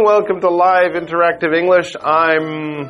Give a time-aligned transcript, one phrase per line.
[0.00, 0.14] everyone.
[0.14, 1.94] Welcome to Live Interactive English.
[1.96, 2.88] I'm.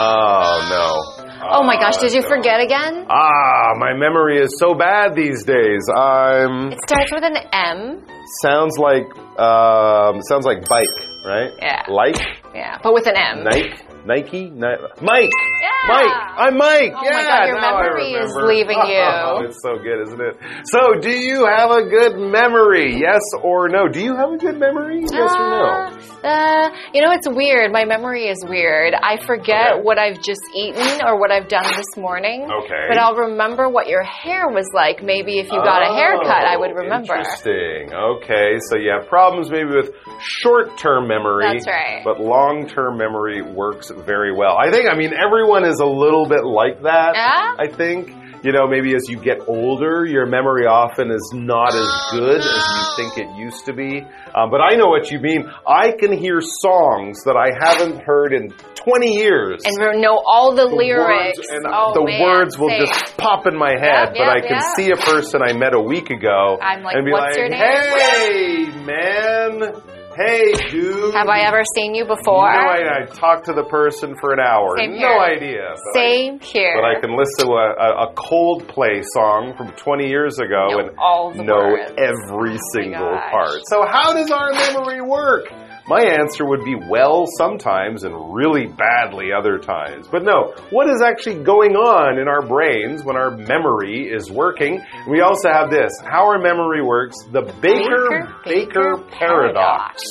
[0.00, 1.24] Oh, no.
[1.50, 3.06] Oh my gosh, did you forget again?
[3.10, 5.88] Ah, my memory is so bad these days.
[5.94, 6.72] I'm.
[6.72, 8.04] It starts with an M.
[8.42, 9.06] Sounds like.
[9.38, 10.88] Um, sounds like bike,
[11.24, 11.52] right?
[11.58, 11.84] Yeah.
[11.88, 12.16] Like?
[12.54, 13.44] Yeah, but with an M.
[13.44, 13.72] Nike?
[14.08, 14.48] Nike?
[14.48, 14.66] Ni
[15.02, 15.30] Mike!
[15.60, 15.68] Yeah.
[15.86, 16.16] Mike!
[16.40, 16.92] I'm Mike!
[16.96, 19.04] Oh yeah, my God, your memory is leaving you.
[19.04, 20.34] Oh, it's so good, isn't it?
[20.64, 22.96] So, do you have a good memory?
[22.98, 23.86] Yes or no?
[23.86, 25.02] Do you have a good memory?
[25.02, 25.98] Yes or no?
[26.24, 27.70] Uh, you know, it's weird.
[27.70, 28.94] My memory is weird.
[28.94, 29.82] I forget Okay.
[29.82, 32.48] what I've just eaten or what I've done this morning.
[32.50, 32.84] Okay.
[32.88, 35.02] But I'll remember what your hair was like.
[35.02, 37.14] Maybe if you got a haircut, I would Oh, remember.
[37.14, 37.92] Interesting.
[37.92, 39.90] Okay, so you have problems maybe with
[40.20, 41.44] short-term memory.
[41.52, 42.02] That's right.
[42.04, 44.56] But long-term memory works very well.
[44.56, 44.88] I think.
[44.90, 47.12] I mean, everyone is a little bit like that.
[47.14, 47.54] Yeah?
[47.58, 48.14] I think.
[48.40, 52.46] You know, maybe as you get older, your memory often is not as good as
[52.46, 54.06] you think it used to be.
[54.32, 55.50] Um, but I know what you mean.
[55.66, 59.62] I can hear songs that I haven't heard in 20 years.
[59.64, 61.38] And know all the, the lyrics.
[61.38, 64.14] words, and oh, the man, words will just pop in my head.
[64.14, 64.76] Yep, but I can yep.
[64.76, 67.48] see a person I met a week ago I'm like, and be "What's like, your
[67.48, 72.50] name?" "Hey, man, hey, dude." Have I ever seen you before?
[72.52, 72.90] No idea.
[73.02, 74.76] I talked to the person for an hour.
[74.76, 75.18] Same no here.
[75.18, 75.64] idea.
[75.74, 76.74] But I- Same here.
[76.76, 80.90] but I can listen to a, a, Coldplay song from 20 years ago Know and
[80.98, 81.92] all know words.
[81.96, 83.30] Oh every single gosh.
[83.30, 83.60] part.
[83.64, 85.46] So, how does our memory work?
[85.88, 90.06] My answer would be well sometimes and really badly other times.
[90.06, 94.84] But no, what is actually going on in our brains when our memory is working?
[95.08, 100.02] We also have this how our memory works the Baker Baker- Baker Baker paradox.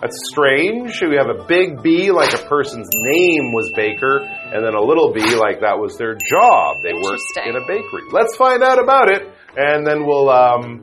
[0.00, 1.00] That's strange.
[1.00, 5.12] We have a big B like a person's name was Baker, and then a little
[5.12, 6.78] b like that was their job.
[6.82, 8.10] They worked in a bakery.
[8.10, 10.82] Let's find out about it, and then we'll um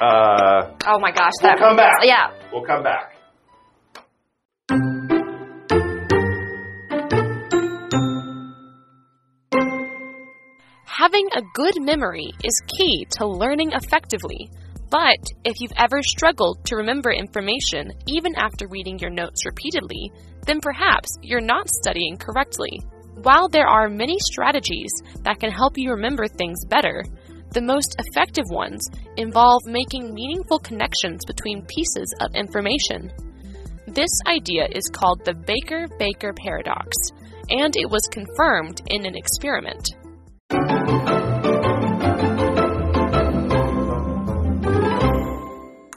[0.00, 1.92] uh oh my gosh, we'll that come back.
[2.02, 2.32] Yeah.
[2.50, 3.15] We'll come back.
[11.06, 14.50] Having a good memory is key to learning effectively.
[14.90, 20.10] But if you've ever struggled to remember information even after reading your notes repeatedly,
[20.46, 22.82] then perhaps you're not studying correctly.
[23.22, 24.90] While there are many strategies
[25.22, 27.04] that can help you remember things better,
[27.52, 33.12] the most effective ones involve making meaningful connections between pieces of information.
[33.86, 36.96] This idea is called the Baker Baker paradox,
[37.48, 39.94] and it was confirmed in an experiment.
[40.50, 41.25] Thank you.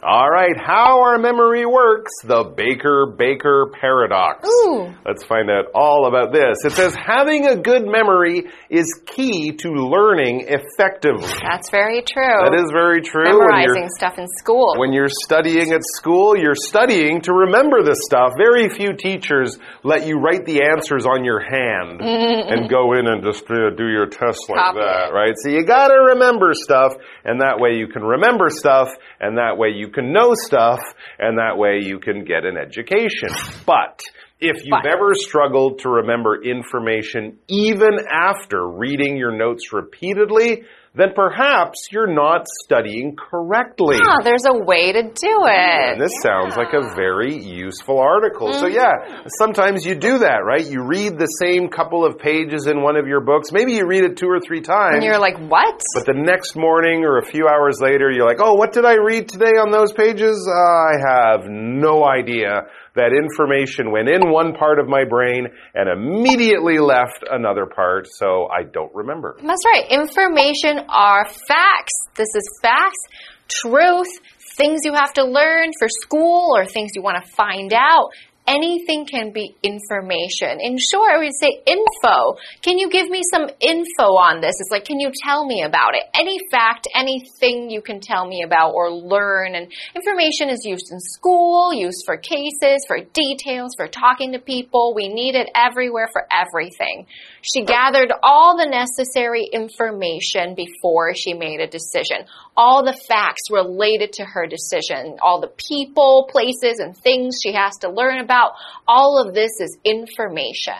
[0.10, 4.42] All right, how our memory works, the Baker Baker paradox.
[4.50, 4.90] Ooh.
[5.06, 6.66] Let's find out all about this.
[6.66, 11.30] It says having a good memory is key to learning effectively.
[11.46, 12.42] That's very true.
[12.42, 13.22] That is very true.
[13.22, 14.74] Memorizing stuff in school.
[14.78, 18.34] when you're studying at school, you're studying to remember this stuff.
[18.36, 23.22] Very few teachers let you write the answers on your hand and go in and
[23.22, 25.14] just uh, do your test like Copy that, it.
[25.14, 25.36] right?
[25.38, 26.94] So you gotta remember stuff,
[27.24, 30.80] and that way you can remember stuff, and that way you can know stuff,
[31.18, 33.30] and that way you can get an education.
[33.66, 34.02] But
[34.40, 34.92] if you've But.
[34.92, 40.64] ever struggled to remember information even after reading your notes repeatedly,
[40.96, 43.98] then perhaps you're not studying correctly.
[44.02, 45.94] Ah, there's a way to do it.
[45.94, 48.54] And this sounds like a very useful article.
[48.54, 50.66] So, yeah, sometimes you do that, right?
[50.66, 53.52] You read the same couple of pages in one of your books.
[53.52, 54.96] Maybe you read it two or three times.
[54.96, 55.82] and you're like, what?
[55.96, 58.96] but the next morning or a few hours later, you're like, oh, what did I
[58.96, 60.50] read today on those pages?
[60.50, 62.64] I have no idea.
[63.00, 68.50] That information went in one part of my brain and immediately left another part, so
[68.52, 69.38] I don't remember.
[69.42, 69.86] That's right.
[69.90, 71.96] Information are facts.
[72.16, 73.00] This is facts,
[73.48, 74.10] truth,
[74.58, 78.10] things you have to learn for school or things you want to find out.
[78.50, 80.58] Anything can be information.
[80.60, 82.42] In short, we say info.
[82.64, 84.56] Can you give me some info on this?
[84.60, 86.02] It's like, can you tell me about it?
[86.16, 89.54] Any fact, anything you can tell me about or learn.
[89.54, 94.94] And information is used in school, used for cases, for details, for talking to people.
[94.96, 97.06] We need it everywhere for everything.
[97.44, 102.26] She gathered all the necessary information before she made a decision.
[102.62, 107.78] All the facts related to her decision, all the people, places, and things she has
[107.78, 108.52] to learn about.
[108.86, 110.76] All of this is information.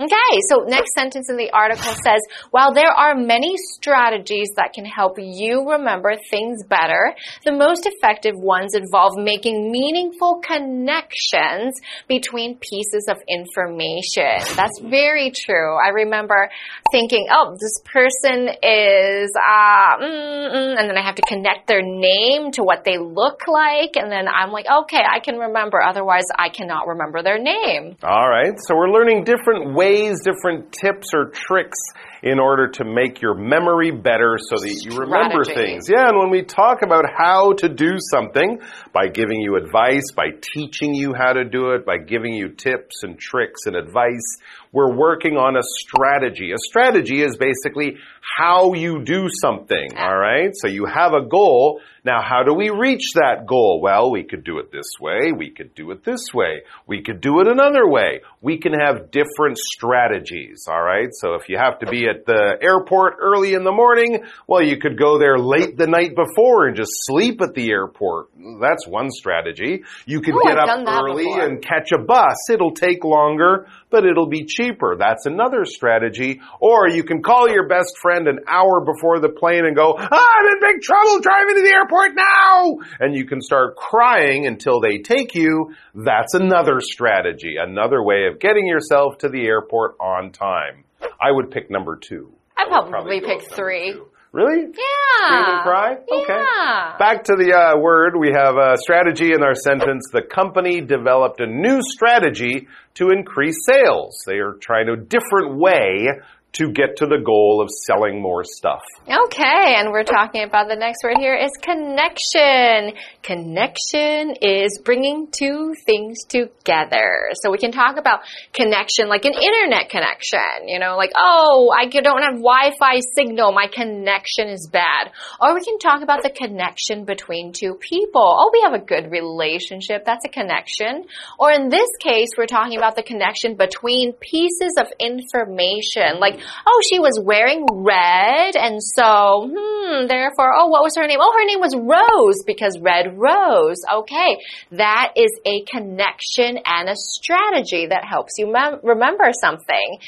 [0.00, 2.20] Okay, so next sentence in the article says,
[2.52, 7.14] while there are many strategies that can help you remember things better,
[7.44, 11.76] the most effective ones involve making meaningful connections
[12.08, 14.40] between pieces of information.
[14.56, 15.76] That's very true.
[15.76, 16.48] I remember
[16.90, 21.82] thinking, oh, this person is, uh, mm, mm, and then I have to connect their
[21.84, 26.24] name to what they look like, and then I'm like, okay, I can remember, otherwise
[26.38, 27.96] I cannot remember their name.
[28.02, 29.89] All right, so we're learning different ways
[30.24, 31.78] different tips or tricks
[32.22, 35.72] in order to make your memory better so that you remember Strategy.
[35.72, 35.88] things.
[35.88, 38.60] Yeah, and when we talk about how to do something
[38.92, 43.02] by giving you advice, by teaching you how to do it, by giving you tips
[43.02, 44.38] and tricks and advice,
[44.72, 46.52] we're working on a strategy.
[46.52, 50.50] A strategy is basically how you do something, all right?
[50.54, 51.80] So you have a goal.
[52.04, 53.80] Now, how do we reach that goal?
[53.82, 55.32] Well, we could do it this way.
[55.36, 56.62] We could do it this way.
[56.86, 58.20] We could do it another way.
[58.40, 61.08] We can have different strategies, all right?
[61.12, 64.78] So if you have to be at the airport early in the morning, well, you
[64.78, 68.28] could go there late the night before and just sleep at the airport.
[68.60, 69.82] That's one strategy.
[70.06, 71.44] You could Oh, get I've up early before.
[71.46, 72.50] and catch a bus.
[72.50, 74.96] It'll take longer, but it'll be cheaper.
[74.98, 76.40] That's another strategy.
[76.60, 80.08] Or you can call your best friend an hour before the plane and go, ah,
[80.10, 82.78] I'm in big trouble driving to the airport now!
[82.98, 85.74] And you can start crying until they take you.
[85.94, 90.84] That's another strategy, another way of getting yourself to the airport on time.
[91.20, 92.32] I would pick number two.
[92.56, 93.92] I'd I would probably pick three.
[93.92, 94.06] two.
[94.32, 94.60] Really?
[94.62, 95.26] Yeah.
[95.26, 95.92] Scream and cry?
[95.94, 96.24] Okay.
[96.28, 96.96] Yeah.
[96.98, 100.06] Back to the uh, word, we have a strategy in our sentence.
[100.12, 104.22] The company developed a new strategy to increase sales.
[104.26, 106.06] They are trying a different way
[106.52, 108.82] to get to the goal of selling more stuff.
[109.06, 112.98] Okay, and we're talking about the next word here is connection.
[113.22, 117.30] Connection is bringing two things together.
[117.34, 118.20] So we can talk about
[118.52, 123.66] connection like an internet connection, you know, like, oh, I don't have Wi-Fi signal, my
[123.72, 125.12] connection is bad.
[125.40, 128.22] Or we can talk about the connection between two people.
[128.22, 131.06] Oh, we have a good relationship, that's a connection.
[131.38, 136.80] Or in this case, we're talking about the connection between pieces of information, like oh,
[136.90, 141.18] she was wearing red, and so, hmm, therefore, oh, what was her name?
[141.20, 143.78] Oh, her name was Rose because red rose.
[144.02, 144.38] Okay,
[144.72, 149.98] that is a connection and a strategy that helps you mem remember something.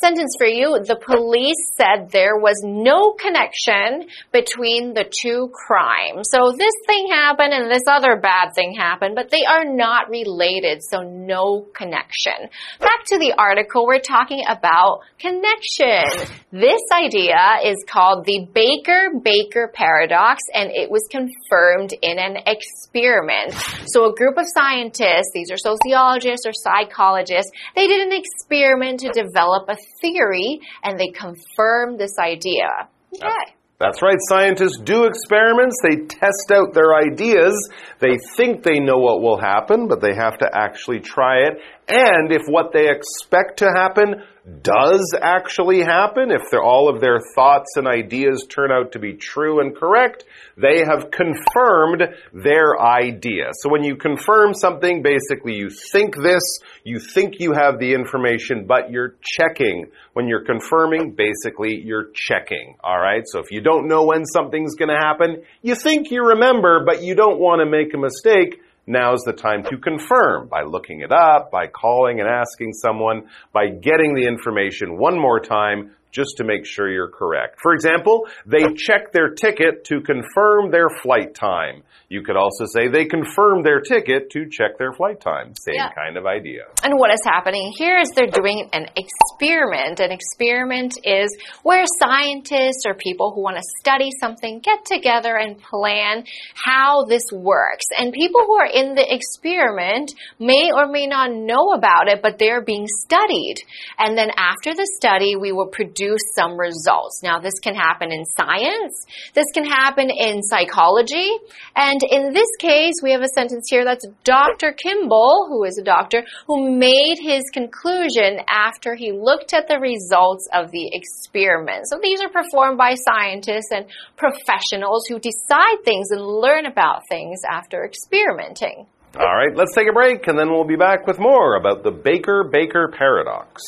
[0.00, 0.78] Sentence for you.
[0.84, 6.28] The police said there was no connection between the two crimes.
[6.30, 10.82] So this thing happened and this other bad thing happened, but they are not related,
[10.82, 12.52] so no connection.
[12.80, 16.04] Back to the article, we're talking about connection.
[16.52, 23.54] This idea is called the Baker-Baker paradox and it was confirmed in an experiment.
[23.86, 29.08] So a group of scientists, these are sociologists or psychologists, they did an experiment to
[29.10, 32.88] develop a theory and they confirm this idea.
[33.14, 33.52] Okay.
[33.78, 34.16] That's right.
[34.28, 35.76] Scientists do experiments.
[35.82, 37.54] They test out their ideas.
[37.98, 41.60] They think they know what will happen, but they have to actually try it.
[41.88, 44.22] And if what they expect to happen
[44.62, 49.60] does actually happen, if all of their thoughts and ideas turn out to be true
[49.60, 50.24] and correct,
[50.56, 52.02] they have confirmed
[52.32, 53.50] their idea.
[53.52, 56.42] So when you confirm something, basically you think this,
[56.82, 59.86] you think you have the information, but you're checking.
[60.12, 62.76] When you're confirming, basically you're checking.
[62.84, 63.24] Alright?
[63.26, 67.14] So if you don't know when something's gonna happen, you think you remember, but you
[67.14, 71.50] don't want to make a mistake, now's the time to confirm by looking it up,
[71.50, 76.64] by calling and asking someone, by getting the information one more time just to make
[76.64, 77.60] sure you're correct.
[77.62, 81.82] For example, they check their ticket to confirm their flight time.
[82.08, 85.52] You could also say they confirmed their ticket to check their flight time.
[85.60, 85.90] Same Yeah.
[85.90, 86.62] kind of idea.
[86.84, 90.00] And what is happening here is they're doing an experiment.
[90.00, 95.60] An experiment is where scientists or people who want to study something get together and
[95.60, 97.86] plan how this works.
[97.98, 102.38] And people who are in the experiment may or may not know about it, but
[102.38, 103.56] they're being studied.
[103.98, 107.20] And then after the study, we will produce some results.
[107.22, 109.06] Now, this can happen in science.
[109.34, 111.30] This can happen in psychology.
[111.74, 114.72] And in this case, we have a sentence here that's Dr.
[114.72, 120.48] Kimball, who is a doctor, who made his conclusion after he looked at the results
[120.52, 121.88] of the experiment.
[121.88, 123.86] So these are performed by scientists and
[124.16, 128.86] professionals who decide things and learn about things after experimenting.
[129.18, 131.90] All right, let's take a break and then we'll be back with more about the
[131.90, 133.62] Baker Baker paradox.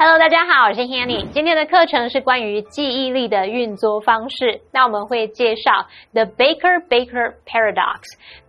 [0.00, 1.28] Hello，大家好，我是 Hanny。
[1.32, 4.60] 今天的课程是关于记忆力的运作方式。
[4.72, 8.02] 那我们会介绍 The Baker-Baker Paradox，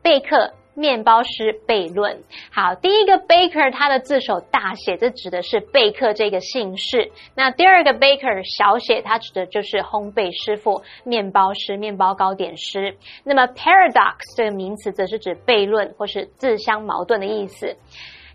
[0.03, 2.21] 贝克面包师悖论。
[2.51, 7.11] 好，第一个 baker 他的字首大写，这指的是贝克这个姓氏。
[7.33, 12.95] 那第二个 baker 小写，它指的就是烘焙师傅、面包师、面包糕点师。
[13.23, 17.75] 那么 paradox 这个名词则是指悖论或是自相矛盾的意思。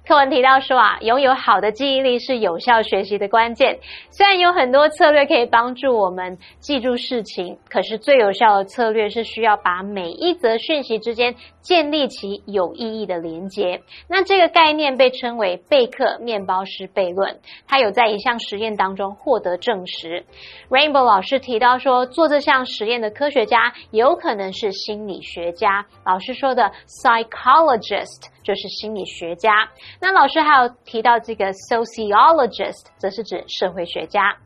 [0.06, 3.78] 课文提到说啊，拥有好的记忆力是有效学习的关键。
[4.11, 13.80] 虽然有很多策略可以帮助我们记住事情，可是最有效的策略是需要把每一则讯息之间建立起有意义的连接。
[14.06, 20.26] 那这个概念被称为贝克面包师悖论，它有在一项实验当中获得证实。
[20.68, 25.87] Rainbow 老师提到说，做这项实验的科学家有可能是心理学家。
[26.04, 29.68] 老师说的 psychologist 就是心理学家。
[30.00, 34.36] 那老师还有提到这个 sociologist，则是指社会学家。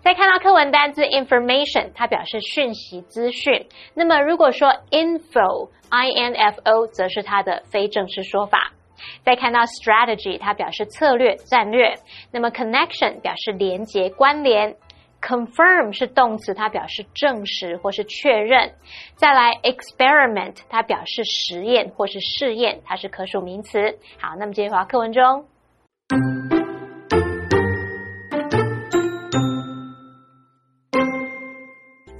[0.00, 3.66] 再看到课文单字 information，它表示讯息、资讯。
[3.94, 8.72] 那么如果说 info，i n f o，则是它的非正式说法。
[9.22, 11.92] 再看到 strategy，它表示策略、战略。
[12.30, 14.76] 那么 connection 表示连接、关联。
[15.23, 18.73] Confirm 是动词，它表示证实或是确认。
[19.17, 23.99] 再来，experiment 它表示实验或是试验，它是可数名词。
[24.17, 25.45] 好，那么接下来课文中。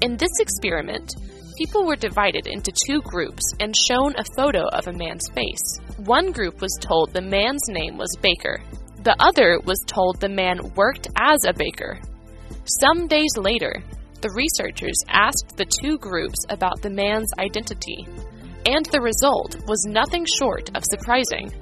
[0.01, 1.13] In this experiment,
[1.57, 5.81] people were divided into two groups and shown a photo of a man's face.
[6.05, 8.59] One group was told the man's name was Baker.
[9.03, 11.99] The other was told the man worked as a baker.
[12.66, 13.83] Some days later,
[14.23, 18.06] the researchers asked the two groups about the man's identity,
[18.64, 21.52] and the result was nothing short of surprising.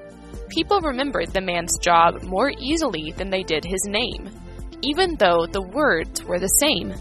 [0.48, 4.30] People remembered the man's job more easily than they did his name,
[4.82, 6.94] even though the words were the same.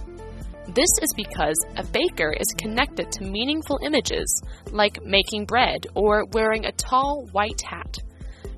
[0.74, 4.42] This is because a baker is connected to meaningful images
[4.72, 8.00] like making bread or wearing a tall white hat.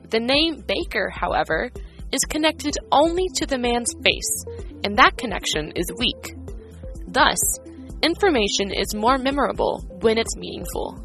[0.09, 1.69] The name Baker, however,
[2.13, 4.45] is connected only to the man's face,
[4.85, 6.35] and that connection is weak.
[7.07, 7.39] Thus,
[8.01, 11.02] information is more memorable when it's meaningful.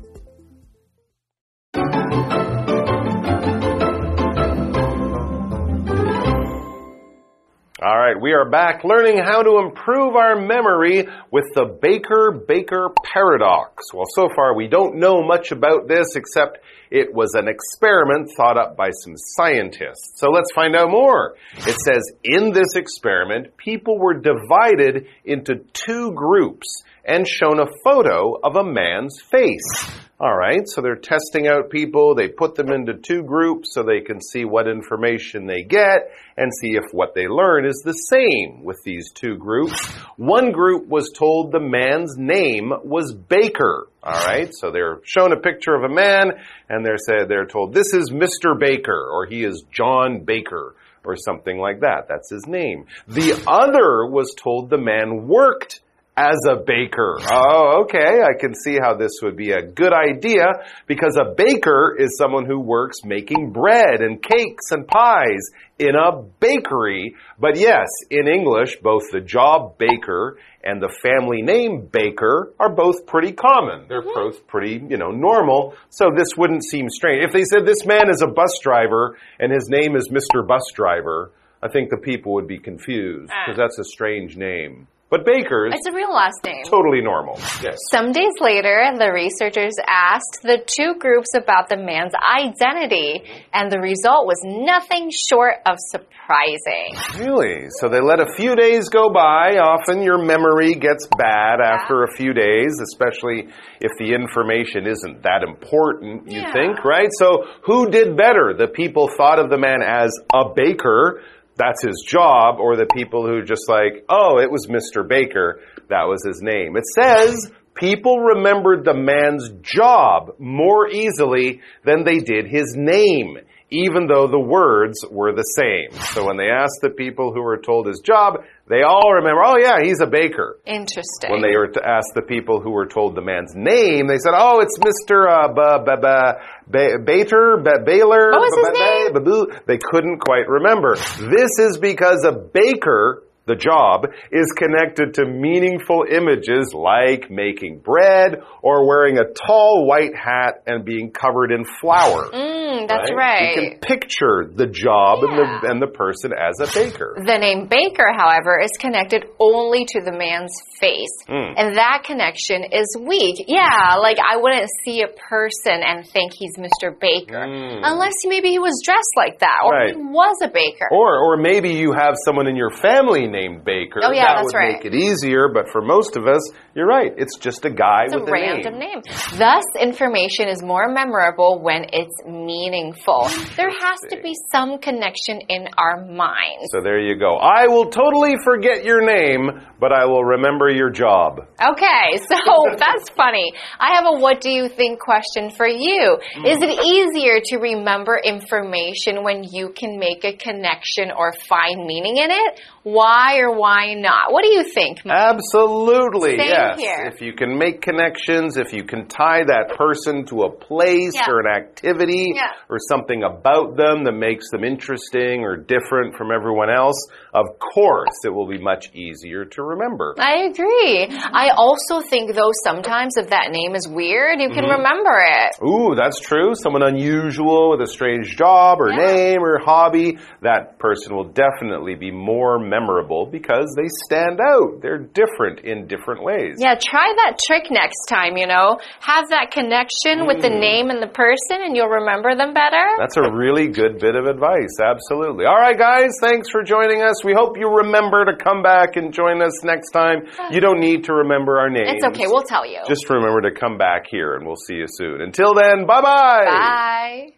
[8.08, 13.92] Right, we are back learning how to improve our memory with the Baker Baker paradox.
[13.92, 16.58] Well, so far we don't know much about this except
[16.90, 20.14] it was an experiment thought up by some scientists.
[20.16, 21.34] So let's find out more.
[21.56, 28.38] It says in this experiment, people were divided into two groups and shown a photo
[28.42, 30.07] of a man's face.
[30.20, 32.16] All right, so they're testing out people.
[32.16, 36.50] They put them into two groups so they can see what information they get and
[36.60, 39.80] see if what they learn is the same with these two groups.
[40.16, 43.86] One group was told the man's name was Baker.
[44.02, 46.32] All right, so they're shown a picture of a man
[46.68, 48.58] and they're said they're told this is Mr.
[48.58, 52.06] Baker or he is John Baker or something like that.
[52.08, 52.86] That's his name.
[53.06, 55.80] The other was told the man worked
[56.18, 57.16] as a baker.
[57.30, 58.20] Oh, okay.
[58.22, 60.46] I can see how this would be a good idea
[60.88, 65.42] because a baker is someone who works making bread and cakes and pies
[65.78, 67.14] in a bakery.
[67.38, 73.06] But yes, in English, both the job baker and the family name baker are both
[73.06, 73.86] pretty common.
[73.88, 74.14] They're Mm-hmm.
[74.14, 75.74] both pretty, you know, normal.
[75.90, 77.24] So this wouldn't seem strange.
[77.24, 80.46] If they said this man is a bus driver and his name is Mr.
[80.46, 81.30] Bus Driver,
[81.62, 84.88] I think the people would be confused because that's a strange name.
[85.10, 86.64] But bakers, It's a real last name.
[86.64, 87.36] totally normal.
[87.62, 87.78] Yes.
[87.90, 93.24] Some days later, the researchers asked the two groups about the man's identity,
[93.54, 96.92] and the result was nothing short of surprising.
[97.18, 97.68] Really?
[97.80, 99.56] So they let a few days go by.
[99.56, 103.48] Often your memory gets bad after a few days, especially
[103.80, 106.52] if the information isn't that important, you Yeah.
[106.52, 107.08] think, right?
[107.18, 108.52] So who did better?
[108.52, 111.22] The people thought of the man as a baker.
[111.58, 115.06] That's his job, or the people who just like, oh, it was Mr.
[115.06, 115.60] Baker.
[115.88, 116.76] That was his name.
[116.76, 123.38] It says people remembered the man's job more easily than they did his name
[123.70, 125.92] even though the words were the same.
[126.14, 128.38] So when they asked the people who were told his job,
[128.68, 130.58] they all remember, oh yeah, he's a baker.
[130.66, 131.30] Interesting.
[131.30, 134.34] When they were to ask the people who were told the man's name, they said,
[134.36, 135.28] oh, it's Mr.
[135.28, 138.30] Uh, ba, ba, ba, ba, Bater, ba, Baylor.
[138.32, 139.52] What was his ba, name?
[139.52, 139.62] ba.
[139.66, 140.96] They couldn't quite remember.
[140.96, 148.42] This is because a baker the job, is connected to meaningful images like making bread
[148.62, 152.30] or wearing a tall white hat and being covered in flour.
[152.30, 153.56] Mm, that's right.
[153.56, 157.16] You can picture the job and, the, and the person as a baker.
[157.16, 161.16] The name Baker, however, is connected only to the man's face.
[161.26, 161.56] Hmm.
[161.56, 163.44] And that connection is weak.
[163.48, 166.92] Yeah, like I wouldn't see a person and think he's Mr.
[166.98, 167.40] Baker.
[167.40, 169.72] Unless maybe he was dressed like that or.
[169.72, 169.94] Right.
[169.94, 170.88] he was a baker.
[170.90, 174.00] Or, or maybe you have someone in your family named Baker.
[174.02, 174.72] Oh, yeah, that that's would right.
[174.82, 175.48] make it easier.
[175.52, 176.42] But for most of us,
[176.74, 177.12] you're right.
[177.16, 179.02] It's just a guy It's a with a random name.
[179.06, 179.38] name.
[179.38, 183.28] Thus, information is more memorable when it's meaningful.
[183.56, 186.70] There has to be some connection in our minds.
[186.72, 187.36] So there you go.
[187.36, 191.40] I will totally forget your name, but I will remember your job.
[191.60, 192.38] Okay, so
[192.76, 193.52] that's funny.
[193.78, 196.18] I have a what do you think question for you.
[196.34, 196.46] Hmm.
[196.46, 202.16] Is it easier to remember information when you can make a connection or find meaning
[202.16, 202.60] in it?
[202.92, 204.32] Why or why not?
[204.32, 205.04] What do you think?
[205.04, 205.14] Mike?
[205.16, 206.80] Absolutely, Same yes.
[206.80, 207.10] here.
[207.12, 211.26] If you can make connections, if you can tie that person to a place Yeah.
[211.30, 212.52] or an activity Yeah.
[212.70, 216.96] or something about them that makes them interesting or different from everyone else,
[217.38, 220.14] of course it will be much easier to remember.
[220.18, 221.06] I agree.
[221.08, 224.82] I also think though sometimes if that name is weird, you can mm-hmm.
[224.82, 225.54] remember it.
[225.62, 226.54] Ooh, that's true.
[226.54, 229.12] Someone unusual with a strange job or Yeah.
[229.12, 234.80] name or hobby, that person will definitely be more memorable because they stand out.
[234.82, 236.56] They're different in different ways.
[236.58, 238.78] Yeah, try that trick next time, you know.
[239.00, 240.60] Have that connection with the mm.
[240.60, 242.84] name and the person and you'll remember them better.
[242.98, 244.80] That's a really good bit of advice.
[244.80, 245.44] Absolutely.
[245.44, 247.24] All right, guys, thanks for joining us.
[247.27, 250.27] We hope you remember to come back and join us next time.
[250.51, 251.89] You don't need to remember our names.
[251.91, 252.79] It's okay, we'll tell you.
[252.87, 255.21] Just remember to come back here and we'll see you soon.
[255.21, 256.45] Until then, bye bye.
[256.45, 257.33] Bye.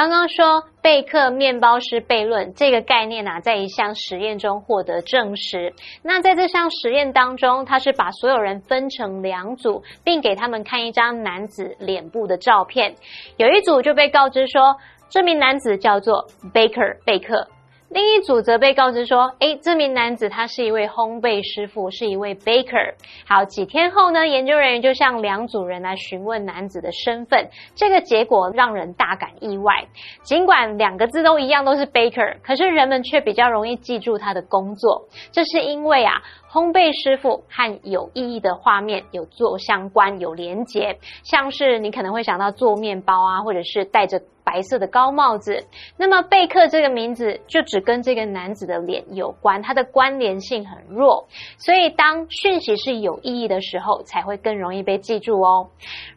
[0.00, 5.73] 刚刚说 贝克面包师悖论这个概念啊，在一项实验中获得证实。
[6.03, 12.93] 那在这项实验当中，他是把所有人分成两组，并给他们看一张男子脸部的照片。
[13.37, 14.75] 有一组就被告知说，
[15.09, 17.47] 这名男子叫做 Baker 贝克。
[17.89, 22.95] 另一组则被告知说，诶，这名男子他是一位烘焙师傅，是一位 baker。
[23.27, 29.85] 好，几天后呢，研究人员就向两组人来询问男子的身份，这个结果让人大感意外。
[30.23, 45.65] 尽管两个字都一样，都是 baker，可是人们却比较容易记住他的工作，这是因为啊，烘焙师傅和有意义的画面有做相关、有连结，像是你可能会想到做面包啊，或者是戴着白色的高帽子。
[45.97, 51.27] 那么贝克这个名字就只跟这个男子的脸有关，它的关联性很弱，
[51.57, 55.69] 所以当讯息是有意义的时候，才会更容易被记住哦。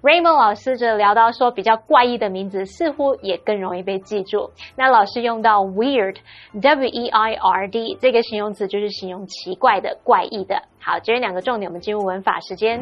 [0.03, 4.51] Raymond 老师则聊到说，比较怪异的名字似乎也更容易被记住。
[4.77, 10.63] 那老师用到 weird，w e i r d 这个形容词就是形容奇怪的、怪异的。
[10.81, 12.81] 好，这两个重点，我们进入文法时间。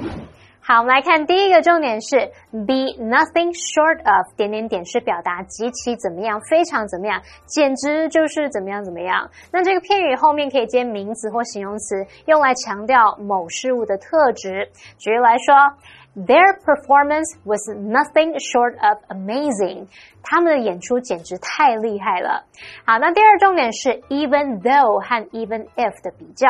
[0.68, 2.16] 好，我们来看第一个重点是
[2.50, 9.30] be nothing short of 点点点是表达极其怎么样，非常怎么样，简直就是怎么样怎么样。
[9.52, 14.68] 那这个片语后面可以接名词或形容词，用来强调某事物的特质。
[14.98, 15.54] 举例来说
[16.16, 19.86] ，Their performance was nothing short of amazing。
[20.24, 22.42] 他们的演出简直太厉害了。
[22.84, 26.48] 好，那第二重点是 even though 和 even if 的比较。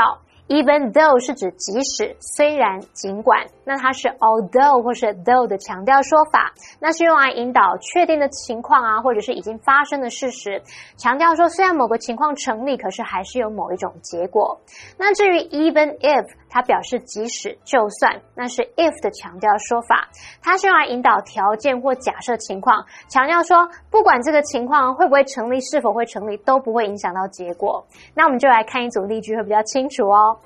[0.48, 10.62] Even though 是指即使、虽然、尽管，那它是 although 或是 though 的强调说法，那是用来引导确定的情况啊，或者是已经发生的事实，
[10.96, 14.60] 强调说虽然某个情况成立，可是还是有某一种结果。
[14.96, 16.24] 那至于 even if，
[16.56, 20.08] 它表示即使、就算，那是 if 的强调说法，
[20.42, 27.86] 它是用来引导条件或假设情况，强调说不管这个情况会不会成立，是否会成立，都不会影响到结果。
[28.14, 30.40] 那我们就来看一组例句会比较清楚哦。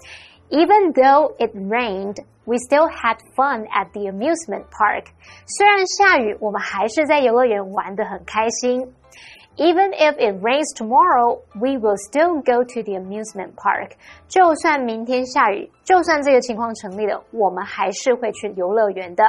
[0.49, 5.05] Even though it rained, we still had fun at the amusement park.
[5.46, 8.92] 虽然下雨，我们还是在游乐园玩得很开心。
[9.58, 13.91] Even if it rains tomorrow, we will still go to the amusement park.
[14.28, 19.24] 就算明天下雨，就算这个情况成立了，我们还是会去游乐园的。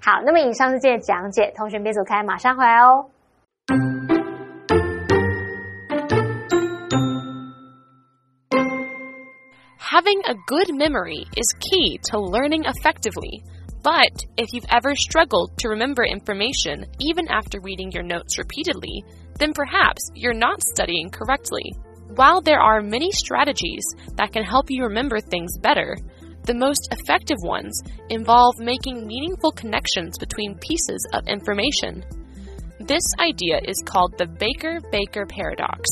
[0.00, 3.10] 好，那么以上是今天的讲解，同学别走开，马上回来哦。
[9.80, 13.42] Having a good memory is key to learning effectively.
[13.81, 19.03] But if you've ever struggled to remember information even after reading your notes repeatedly,
[19.37, 21.73] then perhaps you're not studying correctly.
[22.15, 23.83] While there are many strategies
[24.15, 25.95] that can help you remember things better,
[26.43, 32.03] the most effective ones involve making meaningful connections between pieces of information.
[32.79, 35.87] This idea is called the Baker Baker paradox,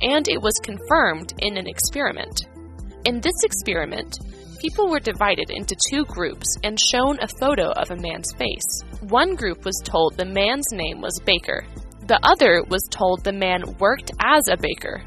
[0.00, 2.46] and it was confirmed in an experiment.
[3.04, 4.18] In this experiment,
[4.60, 8.82] people were divided into two groups and shown a photo of a man's face.
[9.08, 11.64] One group was told the man's name was Baker,
[12.08, 15.04] the other was told the man worked as a baker.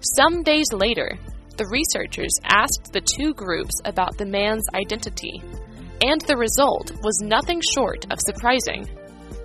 [0.00, 1.18] Some days later,
[1.58, 5.42] the researchers asked the two groups about the man's identity,
[6.00, 8.88] and the result was nothing short of surprising.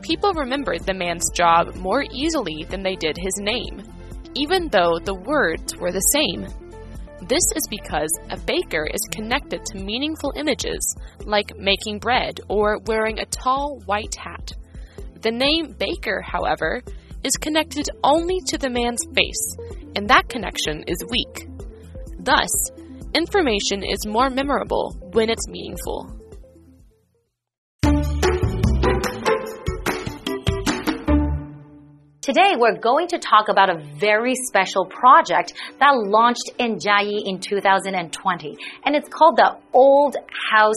[0.04, 3.84] People remembered the man's job more easily than they did his name,
[4.34, 6.48] even though the words were the same.
[7.28, 13.18] This is because a baker is connected to meaningful images like making bread or wearing
[13.18, 14.54] a tall white hat.
[15.22, 16.84] The name Baker, however,
[17.24, 19.58] is connected only to the man's face,
[19.96, 21.50] and that connection is weak.
[22.20, 22.52] Thus,
[23.16, 26.25] information is more memorable when it's meaningful.
[32.26, 37.40] Today, we're going to talk about a very special project that launched in Jiayi in
[37.40, 40.16] 2020, and it's called the Old
[40.52, 40.74] House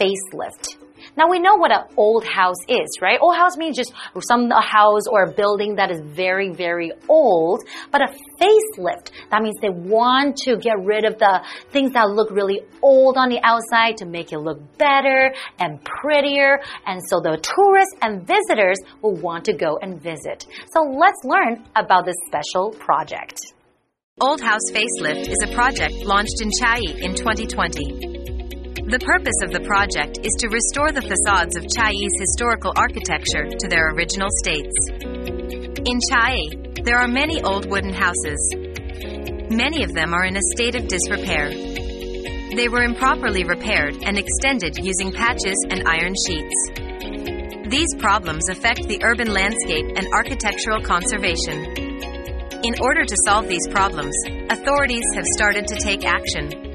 [0.00, 0.85] Facelift.
[1.16, 3.18] Now we know what an old house is, right?
[3.20, 7.62] Old house means just some house or a building that is very, very old.
[7.90, 12.30] But a facelift, that means they want to get rid of the things that look
[12.30, 16.60] really old on the outside to make it look better and prettier.
[16.86, 20.46] And so the tourists and visitors will want to go and visit.
[20.72, 23.40] So let's learn about this special project.
[24.20, 28.15] Old House Facelift is a project launched in Chiayi in 2020.
[28.86, 33.66] The purpose of the project is to restore the facades of Chiayi's historical architecture to
[33.66, 34.70] their original states.
[35.90, 38.38] In Chiayi, there are many old wooden houses.
[39.50, 41.50] Many of them are in a state of disrepair.
[42.54, 46.54] They were improperly repaired and extended using patches and iron sheets.
[47.66, 51.74] These problems affect the urban landscape and architectural conservation.
[52.62, 54.14] In order to solve these problems,
[54.48, 56.65] authorities have started to take action.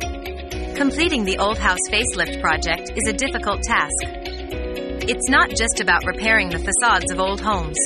[0.82, 4.02] Completing the Old House Facelift project is a difficult task.
[4.02, 7.78] It's not just about repairing the facades of old homes.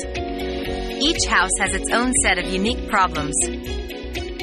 [1.03, 3.35] Each house has its own set of unique problems.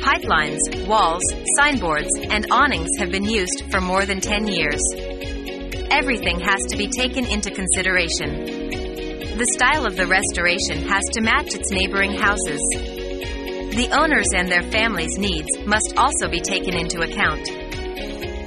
[0.04, 1.22] Pipelines, walls,
[1.56, 4.82] signboards, and awnings have been used for more than 10 years.
[5.90, 8.44] Everything has to be taken into consideration.
[9.38, 12.60] The style of the restoration has to match its neighboring houses.
[13.72, 17.61] The owners and their families' needs must also be taken into account.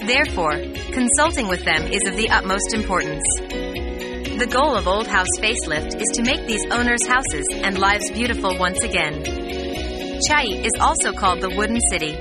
[0.06, 0.62] Therefore,
[0.94, 3.24] consulting with them is of the utmost importance.
[4.38, 8.56] The goal of Old House Facelift is to make these owners' houses and lives beautiful
[8.60, 9.24] once again.
[9.24, 12.14] Chiayi is also called the Wooden City.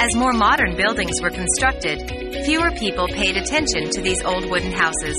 [0.00, 2.08] As more modern buildings were constructed,
[2.46, 5.16] fewer people paid attention to these old wooden houses.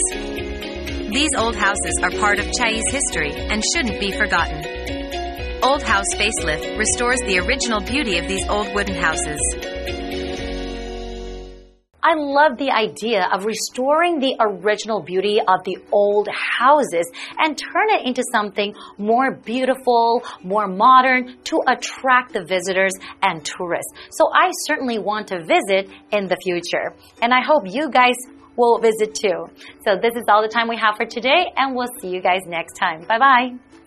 [1.11, 4.65] These old houses are part of Chiayi's history and shouldn't be forgotten.
[5.61, 9.39] Old House Facelift restores the original beauty of these old wooden houses.
[12.09, 17.05] I love the idea of restoring the original beauty of the old houses
[17.37, 23.93] and turn it into something more beautiful, more modern to attract the visitors and tourists.
[24.09, 26.95] So I certainly want to visit in the future.
[27.21, 28.15] And I hope you guys
[28.55, 29.45] will visit too.
[29.85, 32.41] So this is all the time we have for today and we'll see you guys
[32.47, 33.03] next time.
[33.03, 33.78] Bye bye.